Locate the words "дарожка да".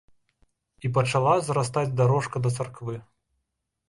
1.99-2.53